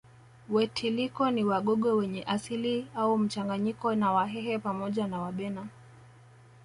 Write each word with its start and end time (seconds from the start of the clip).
Wetiliko 0.49 1.31
ni 1.31 1.43
Wagogo 1.43 1.95
wenye 1.95 2.23
asili 2.23 2.87
au 2.95 3.17
mchanganyiko 3.17 3.95
na 3.95 4.11
Wahehe 4.11 4.59
pamoja 4.59 5.07
na 5.07 5.19
Wabena 5.21 5.67